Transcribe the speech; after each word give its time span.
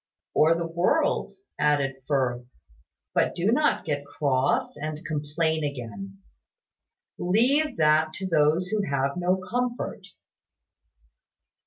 "Or 0.33 0.55
the 0.57 0.65
world?" 0.65 1.35
added 1.59 2.01
Frith. 2.07 2.43
"But 3.13 3.35
do 3.35 3.51
not 3.51 3.85
get 3.85 4.03
cross, 4.03 4.75
and 4.75 5.05
complain 5.05 5.63
again. 5.63 6.23
Leave 7.19 7.77
that 7.77 8.11
to 8.13 8.25
those 8.25 8.69
who 8.69 8.81
have 8.81 9.15
no 9.15 9.37
comfort." 9.37 10.07